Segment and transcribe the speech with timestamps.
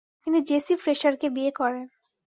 [0.23, 1.85] তিনি জেসি ফ্রেসারকে বিয়ে করেন।